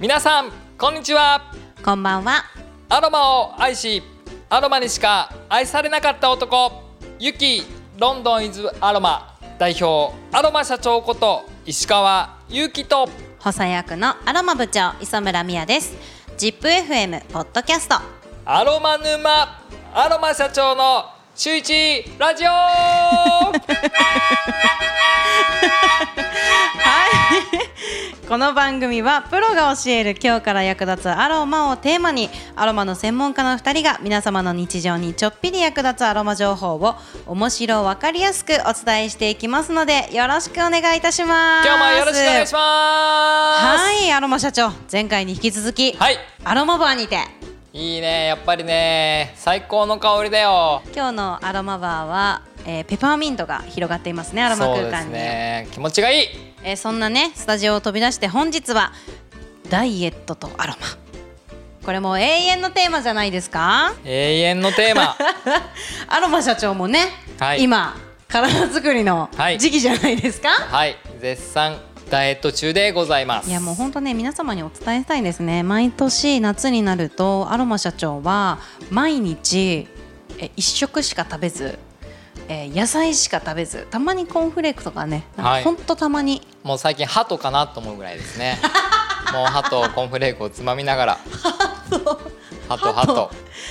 [0.00, 1.52] 皆さんこんにちは。
[1.84, 2.44] こんばんは。
[2.88, 4.00] アロマを愛し
[4.48, 6.84] アロマにしか愛されなかった男
[7.18, 7.62] ユキ
[7.98, 13.06] ロンドンイズアロマ代表アロマ社長こと石川祐希と
[13.40, 15.96] 補佐役のアロマ部長磯村美也です。
[16.36, 17.96] ZIPFM ポッドキャスト。
[18.44, 19.60] アロマ沼
[19.92, 23.52] アロマ社長の週一ラジオは
[25.74, 25.77] い
[28.28, 36.94] この番組はプロが教える今日から役立つアロマをテーマにアロマの専門家の2人が皆様の日常にちょっぴり役立つアロマ情報を
[37.26, 41.66] 面白わかりやすくお伝えしていきますのでよろしくお願いいたします。
[41.66, 42.62] 今日もよろしくお願いします。
[43.64, 44.72] はいアロマ社長。
[44.92, 46.18] 前回に引き続き、はい。
[46.44, 47.16] アロマバーにて。
[47.72, 50.82] いいねやっぱりね最高の香りだよ。
[50.94, 55.68] 今日のアロマバーは、えーペパーミントが広がっていますねアロマ空そうです間にね。
[55.72, 56.26] 気持ちがいい。
[56.62, 58.92] えーそんなねスタジオを飛び出して本日は
[59.70, 60.86] ダイエットとアロマ。
[61.84, 63.94] これもう永遠のテーマじゃないですか？
[64.04, 65.16] 永遠のテーマ。
[66.08, 67.06] アロマ社長もね、
[67.38, 67.62] はい。
[67.62, 67.96] 今
[68.28, 69.58] 体作りのはい。
[69.58, 70.96] 時期じゃないですか、はい。
[71.20, 71.78] 絶賛
[72.10, 73.48] ダイエット中でございます。
[73.48, 75.62] いやもう本当ね皆様にお伝えしたいですね。
[75.62, 78.58] 毎年夏になるとアロマ社長は
[78.90, 79.88] 毎日
[80.38, 81.78] え一食しか食べず、
[82.48, 85.64] えー野菜しか食べずたまにコーンフレークとかねはい。
[85.64, 86.46] ほんとたまに。
[86.62, 88.58] もう最近ハトかなと思うぐらいですね。
[89.32, 91.18] もうハトコーンフレークをつまみながら。
[92.68, 93.30] ハトハト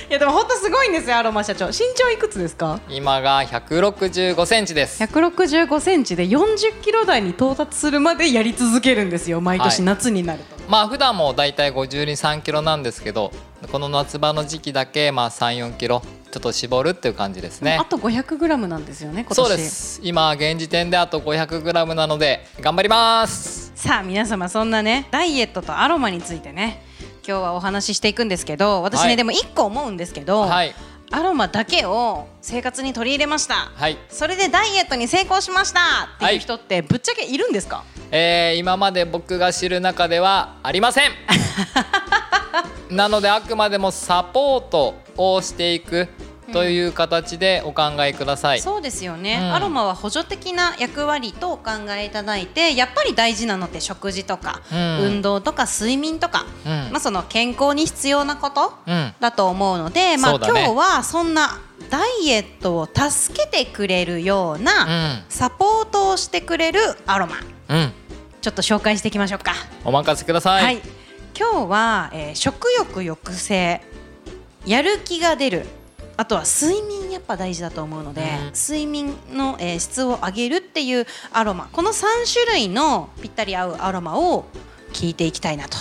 [0.10, 1.68] いやでも本当すごいんですよアロマ社長。
[1.68, 2.80] 身長いくつですか？
[2.90, 5.04] 今が165センチです。
[5.04, 9.70] 165センチで40キロ台に到達するまでやり続けるんですよ毎はい。
[9.70, 13.32] 年夏になると、まあ普段もだいたい523キロなんですけど
[13.72, 17.78] この夏場の時期だけまあ34キロちょっと絞るっていう感じですね。
[17.80, 19.36] あと500グラムなんですよね今年。
[19.36, 20.02] そうです。
[20.04, 23.72] 今現時点であと500グラムなので頑張ります。
[23.76, 26.84] さあ皆様そんなねダイエットとアロマについてね
[27.28, 29.18] 今日はお話ししていくんですけど私ね、はい。
[29.18, 30.74] でも一個思うんですけど、はい。
[31.10, 33.72] アロマだけを生活に取り入れました。
[33.76, 33.98] はい。
[34.10, 35.80] それでダイエットに成功しました。
[36.16, 36.36] ってはい。
[36.36, 41.12] いう人ってぶっちゃけいるんですか、えー今まで僕が知る中ではありません。
[42.90, 46.08] なのであくまでもサポートをしていく
[46.52, 49.54] という形でお考えください、そうですよね、うん。
[49.54, 55.00] アロマは補助的な役割とお考えいただいてやっぱり大事なのって食事とか、うん。
[55.00, 56.72] 運動とか睡眠とか、うん。
[56.92, 59.14] まあ、その健康に必要なことうん。
[59.20, 60.48] だと思うので、まあね。
[60.48, 61.60] 今日はそんな
[61.90, 67.36] ダイエットを助けてくれるような、サポートをしてくれるアロマ。
[67.70, 67.78] うん。
[67.78, 67.94] うん
[68.40, 69.54] ちょっと紹介していきましょうか。
[69.84, 70.82] お任せください、はい、
[71.38, 73.82] 今日は、えー食欲抑制。
[74.66, 75.66] やる気が出る
[76.18, 78.54] あとは睡眠やっぱ大事だと思うので、うん。
[78.54, 81.70] 睡眠の、えー質を上げるっていうアロマ。
[81.72, 84.46] この3種類のぴったり合うアロマを
[84.94, 85.78] 聞いていきたいなと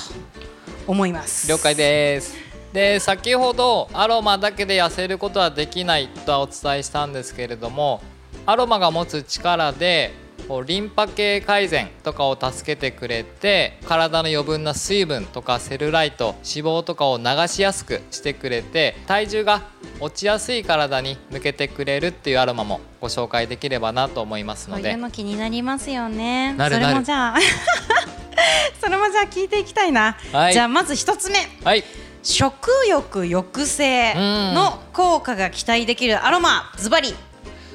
[0.87, 1.49] 思います。
[1.49, 2.47] 了解です。
[2.73, 8.03] で先ほどアロマだけで痩せることはできないとはお伝えしたんですけれども
[8.45, 10.13] アロマが持つ力で
[10.49, 19.63] こうリンパ系改善とかを助けてくれて体の余分な水分とかセルライト脂肪とかを流しやすくしてくれて体重が
[20.01, 24.83] 落ちやすい体に向けてくれるっていうアロマもご紹介できればなと思いますので。
[24.83, 26.55] そういうの気になりますよね。
[26.55, 27.39] なるそれなるもじゃあ
[28.81, 30.53] それもじゃあ聞いていきたいな、はい。
[30.53, 31.39] じゃあまず一つ目。
[31.65, 31.85] はい。
[32.23, 37.15] 食欲抑制の効果が期待できるアロマズバリ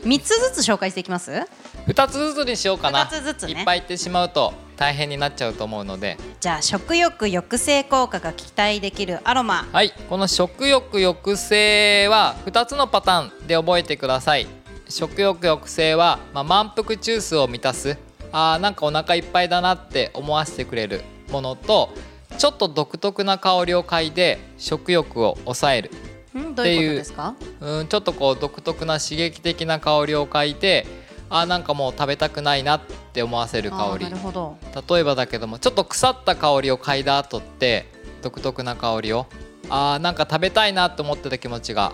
[0.03, 1.47] 3つずつ紹介していきます
[1.91, 3.05] 2つずつにしようかな。
[3.05, 3.51] 二つずつね。
[3.51, 6.17] いっぱい言ってしまうと大変になっちゃうと思うので。
[6.39, 9.67] じゃあ食欲抑制効果が期待できるアロマ。
[9.73, 14.47] はいこの食欲抑制は2つのパターンで覚えてください。
[14.87, 17.97] 食欲抑制は、まあ、満腹中枢を満たす。
[18.31, 21.01] あーなんかお腹いっぱいだなって思わせてくれる
[21.31, 21.89] ものと
[22.37, 25.91] ちょっと独特な香りを嗅いで食欲を抑える。
[26.39, 27.35] んどういうことですか？
[27.59, 30.87] うんちょっとこう独特な刺激的な香りを嗅いで
[31.33, 32.81] あーなんかもう食べたくないなっ
[33.13, 34.05] て思わせる香り。
[34.05, 37.89] 例えばだけどもちょっと腐った香りを嗅いだ後って
[38.21, 39.25] 独特な香りを
[39.69, 41.93] あーなんか食べたいなと思ってた気持ちが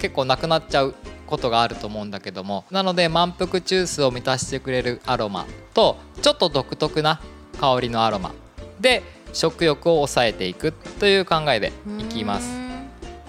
[0.00, 0.94] 結構なくなっちゃう
[1.26, 2.64] ことがあると思うんだけども。
[2.70, 7.20] なので満腹中枢を満たしてくれるアロマとちょっと独特な
[7.60, 8.32] 香りのアロマ。
[8.80, 12.50] で食欲を抑えていくという考えでいきます。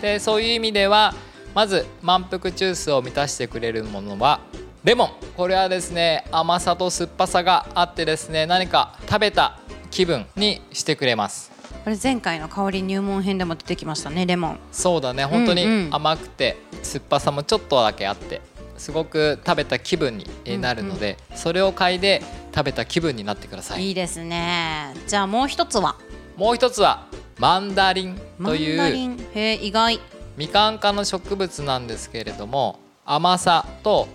[0.01, 1.13] でそういう意味では
[1.53, 4.41] まず満腹中枢を満たしてくれるものは
[4.83, 9.57] レモンこれはですね甘さと酸っぱさがあってですね何か食べた
[9.89, 11.53] 気分にしてくれます。
[11.85, 14.59] これ前回の香り入門編でも出てきましたねレモン。
[14.73, 15.95] そうだね本当にうんうん。
[15.95, 18.41] 甘くて酸っぱさもちょっとだけあって
[18.77, 22.21] すごく食べた気分になるので、それを嗅いで
[22.53, 23.87] 食べた気分になってください。
[23.87, 24.93] いいですね。
[25.07, 25.95] じゃあもう一つは？
[26.35, 27.05] もう一つは
[27.39, 29.17] マンダリンといマンダリうン？
[29.33, 30.01] へえ意外。
[30.35, 34.09] みかん科の植物なんですけれども甘さと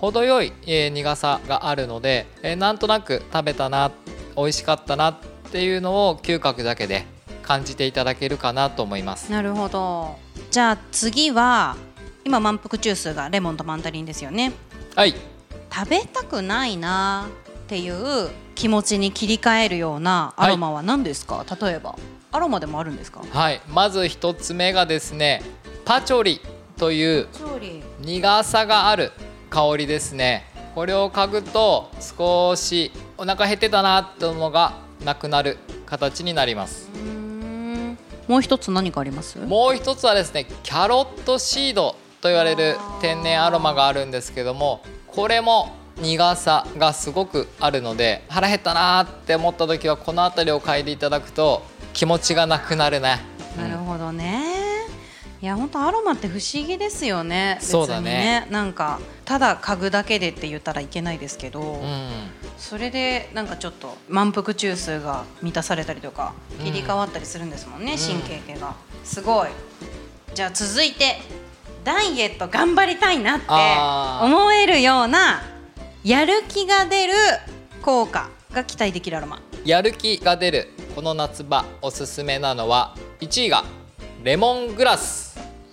[0.00, 3.90] 程よい、えー苦さがあるので、えーなんとなく食べたな
[4.36, 5.16] 美味しかったなっ
[5.52, 7.06] ていうのを嗅覚だけで
[7.42, 9.30] 感じていただけるかなと思います。
[9.30, 10.16] なるほど。
[10.50, 11.76] じゃあ次は
[12.24, 14.52] 今満腹中枢がレモンとマンダリンですよね。
[14.94, 15.14] はい。
[15.72, 17.26] 食べたくないな
[17.64, 21.96] っていう気持ちに切り替えるようなアロマは何ですか、例えば。
[22.30, 23.22] アロマでもあるんですか？
[23.30, 23.60] はい。
[23.68, 25.42] まず一つ目がですね
[25.84, 26.40] パチョリ
[26.78, 27.28] という
[28.00, 29.12] 苦さがある
[29.54, 30.44] 香りですね。
[30.74, 34.72] これを嗅ぐと少しお腹減ってたなっていうのが
[35.04, 36.88] なくなる形になります。
[38.26, 39.38] もう一つ何かあります？
[39.38, 45.70] もう一つはですねキャロットシードと言われる天然アロマがあるんですけどもこれも
[46.00, 51.62] 苦さがすごくあるので腹減ったなーって思った時はこの辺りを嗅いでいただくと
[51.92, 53.20] 気持ちがなくなるね。
[53.56, 54.63] なるほどね。
[55.44, 57.58] いや本当アロマって不思議ですよね。
[57.60, 62.08] そうだね別になんかただ嗅ぐだけでって言ったらいけないですけど、うん
[62.56, 68.74] それでなんかちょっと満腹中枢が満たされたりとかうん切り替わったりするんですもんね、ん神経系が。
[69.04, 69.48] すごい。
[70.32, 71.18] じゃあ続いて
[71.84, 73.46] ダイエット頑張りたいなって
[74.24, 75.42] 思えるような
[76.02, 77.12] やる気が出る
[77.82, 79.42] 効果が期待できるアロマ。
[79.62, 83.62] やる気が出るこの夏場おすすめなのは1位が
[84.22, 85.23] レモングラス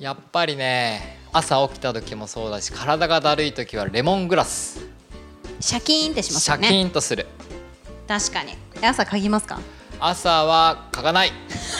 [0.01, 4.83] やっぱりね朝起きた時もそうだし体がだるい時はレモングラス。
[5.59, 6.67] シャキーンってしますシャキ。
[6.69, 7.27] ーンとする。
[8.07, 8.55] 確かに。
[8.81, 9.59] え朝嗅ぎますか？
[9.99, 11.31] 朝は嗅がない。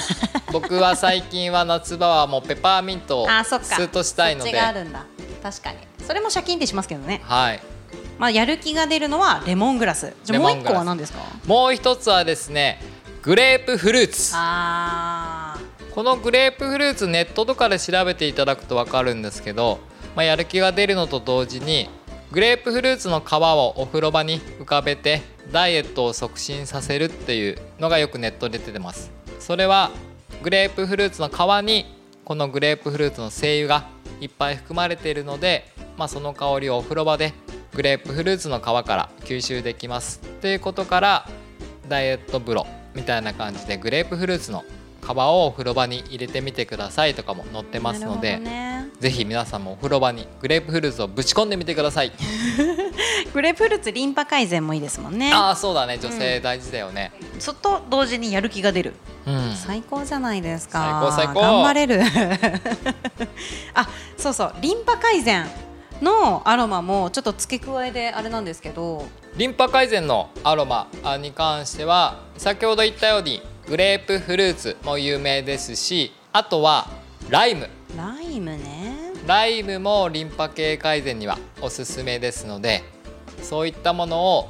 [0.54, 3.66] 僕は最近は夏場はもうペパーミントをあそっか。
[3.66, 5.04] スーッとしたいのそっでちがあるんだ。
[5.42, 5.78] 確かに。
[6.06, 7.22] それもシャキンってしますけどね。
[7.26, 7.60] はい。
[8.20, 10.14] まあやる気が出るのはレモングラス。
[10.24, 11.22] じゃあもう一個は何ですか？
[11.48, 12.80] もう一つはですね
[13.24, 14.32] グレープフルーツ。
[14.36, 15.21] あ
[15.94, 19.80] このグレープフルーツネットとかで調べていただくと分かるんですけど、
[20.16, 21.90] まあ、やる気が出るのと同時に
[22.32, 25.22] グレープフルーツの皮をお風呂場に浮かべて
[25.52, 29.12] ダイエットを促進させるっていうのがよくネットで出てます。
[29.40, 29.92] それは
[30.42, 31.34] グレープフルーツの皮
[31.66, 31.86] に
[32.24, 33.90] このグレープフルーツの精油が
[34.22, 35.66] いっぱい含まれているので、
[35.98, 37.34] まあ、その香りをお風呂場で
[37.74, 40.22] グレープフルーツの皮から吸収できます。
[40.24, 41.30] っていうことから
[41.90, 44.64] ダイエット風呂みたいな感じでグレープフルーツの
[45.02, 52.12] 皮をお風呂場に入れてみてくださいとかも載ってーますので、ね、ぜひ皆さんもお風呂場にグレープフルーツをぶち込んでみてください。
[53.34, 55.32] グレープフルーツリンパ改善もいいですもんね。
[55.34, 55.98] ああそうだね。
[55.98, 58.94] 女性大事だよね、そと同時にやる気が出る。
[59.26, 59.56] うん。
[59.56, 61.12] 最高じゃないですか。
[61.16, 61.42] 最高最高。
[61.42, 62.02] 頑張れる。
[63.74, 64.54] あそうそう。
[64.62, 65.48] リンパ改善
[66.02, 69.06] のアロマもちょっと付け加えであれなんですけど。
[69.36, 70.88] リンパ改善のアロマ
[71.20, 76.88] に関しては先ほど言ったようにグレープフルーツも有名ですしあとは
[77.30, 77.70] ライム。
[77.96, 79.12] ライムね。
[79.28, 82.84] ライムもリンパ系改善にはおすすめですので
[83.42, 84.50] そういったものを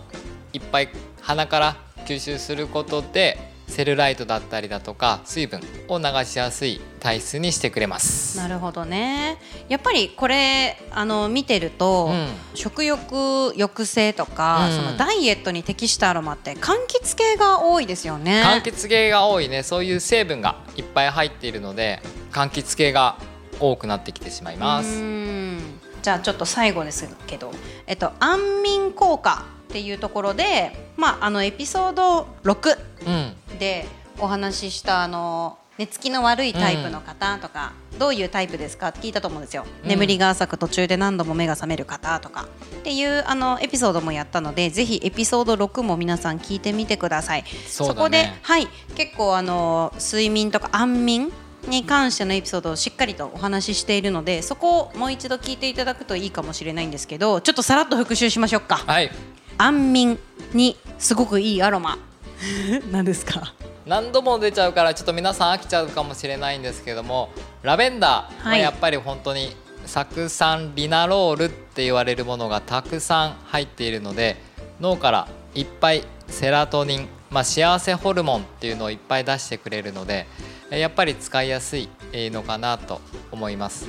[0.53, 0.89] いっぱい
[1.21, 1.75] 鼻から
[2.05, 8.37] 吸収することでセルライトだったりだとか水分を流しやすい体質にしてくれます。
[8.37, 9.37] なるほどね。
[9.69, 12.27] やっぱりこれあの見てると、うん。
[12.53, 14.75] 食欲抑制とか、うん。
[14.75, 18.43] そのダイエットに適したアロマって柑橘系が多いですよね。
[18.45, 19.63] 柑橘系が多いね。
[19.63, 22.01] そういう成分がいっぱい入っているので
[22.31, 23.15] 柑橘系が
[23.59, 24.99] 多くなってきてしまいまうす。
[24.99, 25.59] ん。
[26.01, 27.53] じゃあちょっと最後ですけど、
[27.87, 33.85] えっと、安眠効果っていうところで、まあ、あのエピソード6うんで
[34.19, 38.87] お話ししたあの寝つきの悪いタイプの方とか、どういうタイプですか？
[38.87, 39.89] って聞いたと思うんですよ、うん。
[39.89, 42.47] 眠りが浅く途中で何度も目が覚める方とか。
[42.77, 47.43] っていうあのエピソードもやったのでぜひエピソード6も皆さん聞いてみてください。
[47.67, 47.93] そね。
[47.93, 51.31] こで、はい、結構あの睡眠とか安眠
[51.67, 58.77] に関してのエピソードをしっかりとお話ししているのでそこをもう一度聞いていただくといいかもしれないんですけどちょっとさらっと復習しましょうか。
[58.77, 59.11] はい。
[59.59, 60.17] 安眠
[60.53, 61.99] にすごくいいアロマ
[62.91, 63.53] 何ですか？
[63.85, 67.29] 何度も出ちゃうからちょっと皆さん飽きちゃうかもしれないんですけども
[67.63, 69.55] ラベンダーははいやっぱり本当に
[69.87, 74.37] 酢酸リナロールって言われるものがたくさん入っているので
[74.79, 80.27] 脳からいっぱいセラトニン、まあ、幸せホルモンっていうのをいっぱい出してくれるので
[80.69, 83.87] えやっぱり使いやすいえーのかなと思います。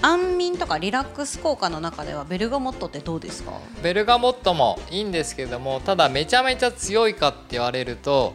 [0.00, 3.52] 安眠とかリラックス効果の中ではベルガモットってどうですか？
[3.82, 8.34] ベルガモットもいいんですけどもただめちゃめちゃ強いかって言われると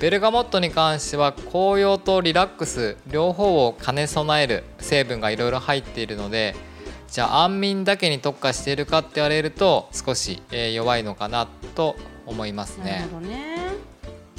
[0.00, 6.54] ベルガモットに関しては紅葉とリラックス両方を兼ね備える成分がいろいろ入っているので
[7.08, 13.20] じゃあ安眠だけに特化しているかって言われると少し、えー弱いのかなと思いますなるねほ。
[13.20, 13.56] どね、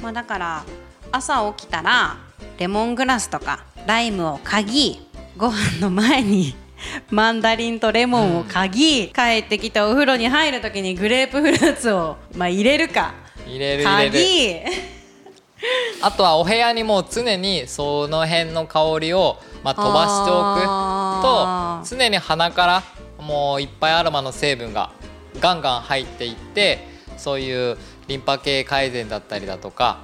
[0.00, 0.64] まあ、だから
[1.12, 2.16] 朝起きたら
[2.58, 6.54] レモングラスとかライムを嗅ぎご飯の前に
[7.10, 13.14] マンダリンとレモンを嗅ぎ、帰ってきてお風呂に入る時にグレープフルーツを、まあ、入れるか。
[13.46, 14.72] 入れる入れる。
[16.02, 22.82] あとはお部屋にも常にその辺の香りを、まあ、飛ばしておくと常に鼻から
[23.20, 24.90] もういっぱいアロマの成分が
[25.40, 29.98] ガンガン入っていってそういうリンパ系改善だったりだとか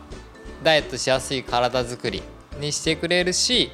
[0.62, 2.22] ダイエットしやすい体づくり
[2.60, 3.72] にしてくれるし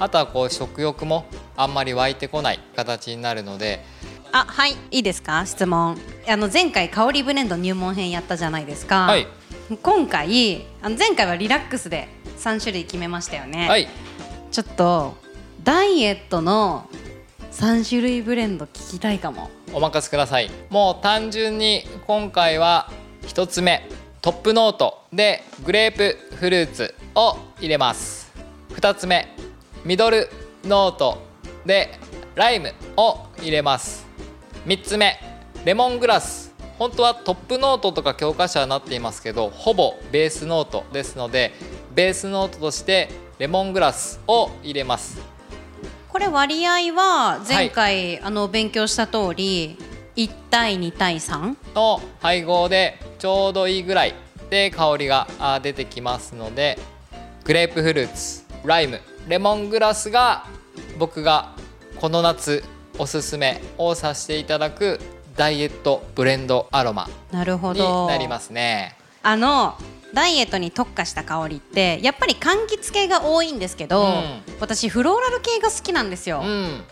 [0.00, 1.26] あとはこう食欲も
[1.56, 3.84] あんまり湧いてこない形になるので
[4.32, 5.44] あはいいいですか？
[5.44, 5.98] 質問。
[6.28, 9.26] あの前回香りブレンド入門編やったじゃないですか、はい。
[9.82, 13.88] 今回あの前回はリラックスで3種類決めましたよね、はい。
[14.52, 15.16] ちょっと
[15.64, 16.88] ダイエットの
[17.52, 19.50] 3種類ブレンド聞きたいかも。
[19.72, 20.50] お任せください。
[20.70, 22.88] もう単純に今回は
[23.22, 23.88] 1つ目
[24.22, 28.30] トップノートでグレープフルーツを入れます。
[28.74, 29.28] 2つ目
[29.84, 30.28] ミドル
[30.64, 31.18] ノート
[31.64, 31.98] で
[32.34, 34.06] ライムを入れます。
[34.66, 35.18] 3つ目
[35.64, 36.54] レモングラス。
[36.78, 41.52] 本当はトップノートとか教科書はなっていますけどほぼベースノートですので
[41.94, 45.20] ベースノートとしてレモングラスを入れます。
[46.08, 49.78] これ割合は前回、あの勉強した通り
[50.16, 51.56] 1対2対 3?
[51.74, 54.14] の配合でちょうどいいぐらい
[54.50, 56.78] で香りがあ出てきますので
[57.44, 60.44] グレープフルーツライムレモングラスが
[60.98, 61.54] 僕が
[61.96, 62.64] この夏
[62.98, 64.98] おすすめをさせていただく
[65.36, 68.96] ダイエットブレンドアロマなるほにどなりますね。
[69.22, 69.74] あの
[70.12, 74.42] ダイエットに特化した香りってやっぱり柑橘系が多いんですけど、うん。
[74.60, 76.42] 私フローラル系が好きなんですよ。
[76.44, 76.82] う、ん。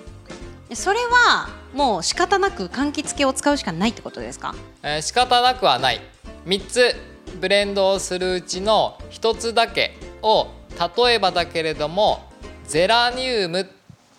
[0.75, 4.55] それはもう仕方なく柑橘系を使うしかないってことですか？
[4.83, 6.01] えー仕方なくはない。
[6.47, 6.95] 3つ
[7.41, 10.47] ブレンドをするうちの1つだけを
[10.97, 12.29] 例えばだけれども
[12.67, 13.65] ゼラニウム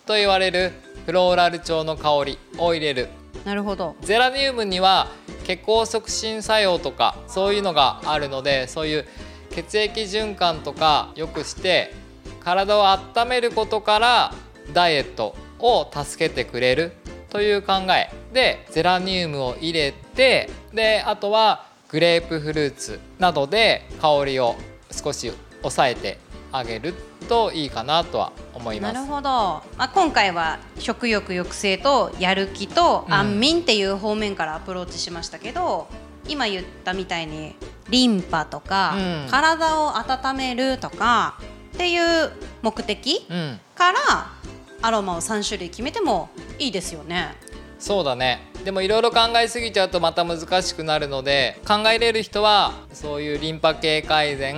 [0.06, 0.72] と言われる
[1.06, 3.08] フローラル調の香りを入れる。
[3.44, 3.96] なるほど。
[4.02, 5.08] ゼラニウムには
[5.44, 9.06] 血行促進作用とかそういうのがあるのでそういう
[9.50, 11.92] 血液循環とか良くして
[12.40, 14.34] 体を温めることから
[14.72, 16.92] ダイエットを助けてくれる
[17.30, 18.10] という考え。
[18.32, 24.56] でゼラニウムを入れてであとはグレープフルーツなどで香りを
[24.90, 26.18] 少し抑えて
[26.52, 26.94] あげる
[27.28, 28.94] といいかなとは思います。
[28.94, 33.14] なるほど、まあ、今回は食欲抑制とやる気とうん。
[33.14, 35.88] 安眠っていう方面からアプローチしましたけど、
[36.28, 37.56] 今言ったみたいに
[37.88, 39.30] リンパとか、うん。
[39.30, 41.38] 体を温めるとか
[41.74, 43.60] っていう目的うん。
[43.74, 43.98] から
[44.82, 47.34] アロマを3種類決めてもいいですよね。
[47.78, 48.50] そうだね。
[48.64, 54.54] でもいろいろ考えすぎちゃうとまた難しくなるので考えれる人はそういうリンパ系改善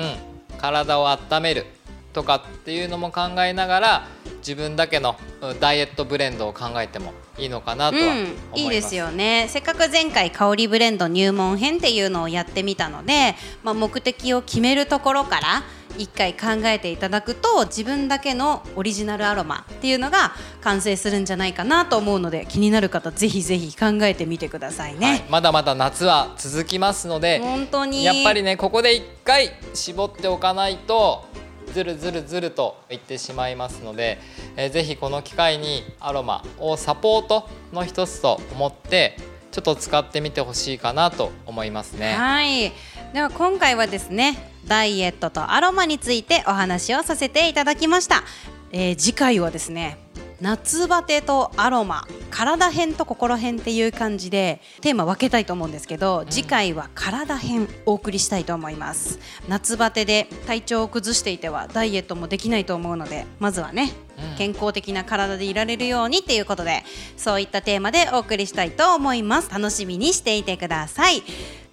[0.58, 1.66] 体を温める
[2.12, 9.46] とかっていうのも考えながら自分だけのうんダイエットブレンドを考えてもいいのかなとは思います、うん、いいですよね。
[9.48, 15.62] せっかく前回香りブレンド入門編っていうのをやってみたので、まあ、目的を決めるところから
[15.98, 25.24] 一回考えていただくと自分だけのオリジナルアロマっていうのが完成するんじゃないかなと思うので気になる方ぜひぜひ考えてみてくださいはいね。
[25.28, 28.04] まだまだ夏は続きますので本当に。
[28.04, 31.24] やっぱりねここで一回絞っておかないと
[31.72, 34.18] ずるずるずるといってしまいますので、
[34.56, 39.16] えーぜひこの機会にアロマをサポートの一つと思って
[39.50, 42.14] ちょっと使ってみてほしいかなと思いますね。
[42.14, 42.72] はい
[43.12, 48.22] では今回はですねダイエットとアロマについてお話をさせていただきました、
[48.70, 50.01] えー次回はですね
[50.42, 59.20] 夏バテとアロマ体編と心編っていう感じでテーマ分けたいと思うんですけど、次回は体編お送りしたいと思います。
[59.48, 64.36] 夏バテで体調を崩していてはダイエットもできないと思うのでまずはねうん。
[64.36, 66.82] 健康的な体でいられるようにっていうことで
[67.16, 69.50] そういったテーマでお送りしたいと思います。
[69.50, 71.22] 楽しみにしていてください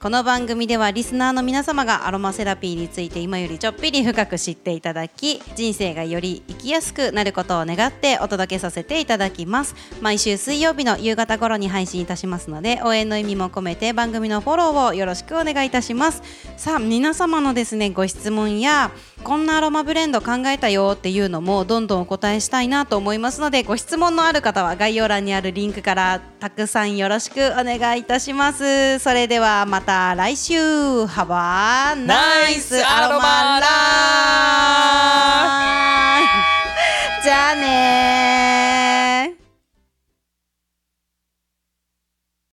[0.02, 9.76] この番組ではリスナーの皆様がアロマセラピーについて今よりちょっぴり深く知っていただき人生がより生きやすくなることを願ってお届けさせていただきます。
[10.00, 16.24] 毎週水曜日の夕方頃に配信いたしますので応援の意味も込めて番組のフォローをよろしくお願いいたします。
[16.56, 18.92] さあ皆様のですねご質問や
[19.26, 29.00] こんなアロマブレンド考えたよっていうのもどんどんお答えしたいなと思いますのでご質問のある方は概要欄にあるリンクからたくさんよろしくお願いいたします。
[29.00, 29.89] それではまた。
[30.16, 30.54] 来週。
[31.08, 33.68] Have a nice アロマラ
[37.24, 38.89] じゃあねー